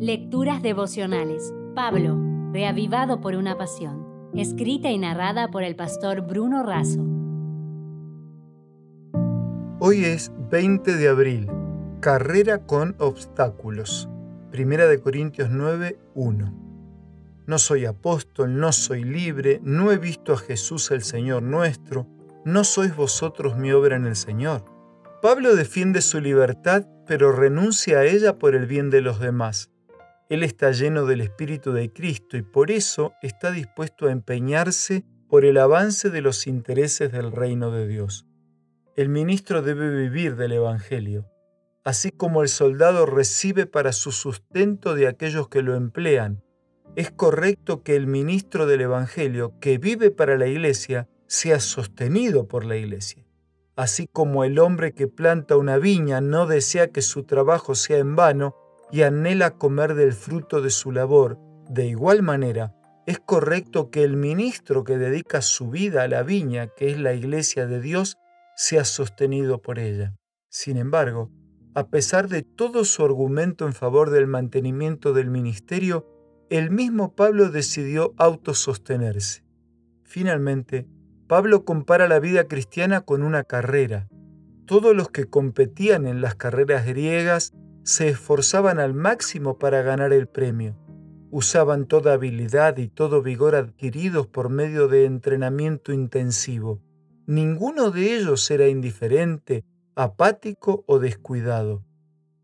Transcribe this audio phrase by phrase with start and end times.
[0.00, 1.52] Lecturas devocionales.
[1.74, 2.16] Pablo,
[2.52, 4.30] reavivado por una pasión.
[4.32, 7.04] Escrita y narrada por el pastor Bruno Razo.
[9.80, 11.50] Hoy es 20 de abril.
[11.98, 14.08] Carrera con obstáculos.
[14.52, 16.54] Primera de Corintios 9, 1.
[17.48, 22.06] No soy apóstol, no soy libre, no he visto a Jesús el Señor nuestro,
[22.44, 24.64] no sois vosotros mi obra en el Señor.
[25.20, 29.72] Pablo defiende su libertad, pero renuncia a ella por el bien de los demás.
[30.28, 35.44] Él está lleno del Espíritu de Cristo y por eso está dispuesto a empeñarse por
[35.44, 38.26] el avance de los intereses del reino de Dios.
[38.94, 41.26] El ministro debe vivir del Evangelio,
[41.84, 46.42] así como el soldado recibe para su sustento de aquellos que lo emplean.
[46.96, 52.64] Es correcto que el ministro del Evangelio, que vive para la iglesia, sea sostenido por
[52.64, 53.24] la iglesia.
[53.76, 58.16] Así como el hombre que planta una viña no desea que su trabajo sea en
[58.16, 58.56] vano,
[58.90, 61.38] y anhela comer del fruto de su labor,
[61.68, 62.74] de igual manera,
[63.06, 67.14] es correcto que el ministro que dedica su vida a la viña, que es la
[67.14, 68.18] iglesia de Dios,
[68.56, 70.14] sea sostenido por ella.
[70.50, 71.30] Sin embargo,
[71.74, 76.06] a pesar de todo su argumento en favor del mantenimiento del ministerio,
[76.50, 79.44] el mismo Pablo decidió autosostenerse.
[80.02, 80.86] Finalmente,
[81.28, 84.08] Pablo compara la vida cristiana con una carrera.
[84.66, 87.52] Todos los que competían en las carreras griegas
[87.88, 90.76] se esforzaban al máximo para ganar el premio.
[91.30, 96.82] Usaban toda habilidad y todo vigor adquiridos por medio de entrenamiento intensivo.
[97.26, 101.82] Ninguno de ellos era indiferente, apático o descuidado.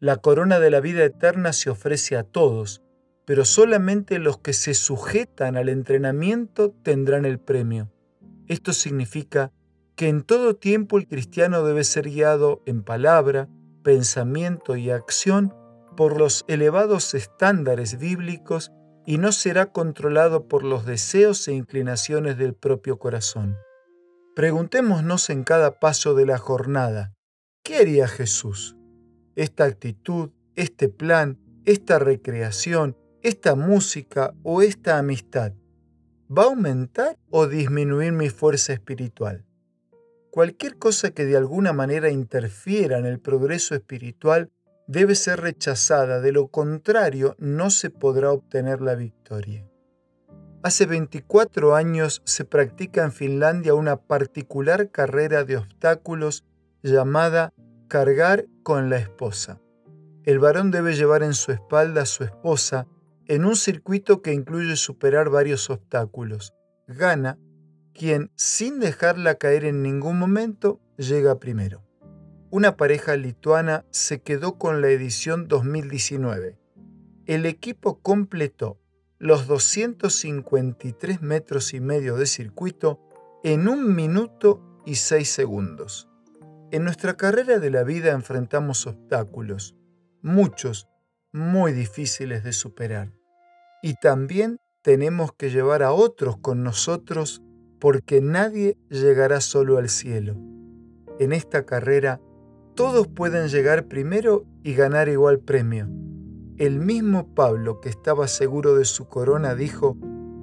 [0.00, 2.82] La corona de la vida eterna se ofrece a todos,
[3.26, 7.92] pero solamente los que se sujetan al entrenamiento tendrán el premio.
[8.48, 9.52] Esto significa
[9.94, 13.50] que en todo tiempo el cristiano debe ser guiado en palabra,
[13.84, 15.54] pensamiento y acción
[15.96, 18.72] por los elevados estándares bíblicos
[19.06, 23.56] y no será controlado por los deseos e inclinaciones del propio corazón.
[24.34, 27.14] Preguntémonos en cada paso de la jornada,
[27.62, 28.76] ¿qué haría Jesús?
[29.36, 35.52] ¿Esta actitud, este plan, esta recreación, esta música o esta amistad,
[36.28, 39.44] ¿va a aumentar o disminuir mi fuerza espiritual?
[40.34, 44.50] Cualquier cosa que de alguna manera interfiera en el progreso espiritual
[44.88, 49.64] debe ser rechazada, de lo contrario no se podrá obtener la victoria.
[50.64, 56.42] Hace 24 años se practica en Finlandia una particular carrera de obstáculos
[56.82, 57.52] llamada
[57.86, 59.60] cargar con la esposa.
[60.24, 62.88] El varón debe llevar en su espalda a su esposa
[63.28, 66.54] en un circuito que incluye superar varios obstáculos.
[66.88, 67.38] Gana
[67.94, 71.82] quien, sin dejarla caer en ningún momento, llega primero.
[72.50, 76.58] Una pareja lituana se quedó con la edición 2019.
[77.26, 78.78] El equipo completó
[79.18, 83.00] los 253 metros y medio de circuito
[83.42, 86.08] en un minuto y seis segundos.
[86.70, 89.74] En nuestra carrera de la vida enfrentamos obstáculos,
[90.22, 90.88] muchos
[91.32, 93.12] muy difíciles de superar.
[93.82, 97.42] Y también tenemos que llevar a otros con nosotros
[97.84, 100.36] porque nadie llegará solo al cielo.
[101.18, 102.18] En esta carrera,
[102.74, 105.90] todos pueden llegar primero y ganar igual premio.
[106.56, 109.98] El mismo Pablo, que estaba seguro de su corona, dijo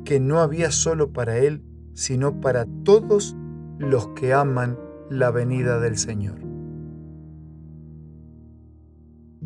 [0.05, 1.63] que no había solo para él,
[1.95, 3.35] sino para todos
[3.79, 4.77] los que aman
[5.09, 6.37] la venida del Señor.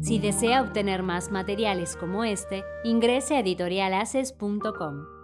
[0.01, 5.14] Si desea obtener más materiales como este, ingrese a editorialaces.com.